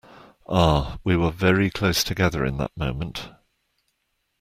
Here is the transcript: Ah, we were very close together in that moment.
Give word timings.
Ah, 0.49 0.97
we 1.03 1.15
were 1.15 1.29
very 1.29 1.69
close 1.69 2.03
together 2.03 2.43
in 2.43 2.57
that 2.57 2.75
moment. 2.75 3.29